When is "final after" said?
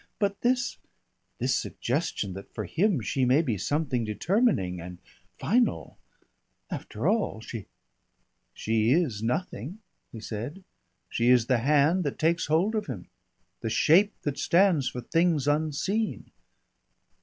5.37-7.07